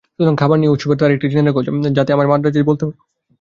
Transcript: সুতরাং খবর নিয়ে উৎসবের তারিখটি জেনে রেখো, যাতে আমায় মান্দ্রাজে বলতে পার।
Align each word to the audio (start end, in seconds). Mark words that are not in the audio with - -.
সুতরাং 0.13 0.35
খবর 0.37 0.57
নিয়ে 0.57 0.73
উৎসবের 0.73 0.99
তারিখটি 1.01 1.27
জেনে 1.27 1.47
রেখো, 1.47 1.61
যাতে 1.97 2.09
আমায় 2.11 2.29
মান্দ্রাজে 2.31 2.67
বলতে 2.69 2.83
পার। 2.87 2.95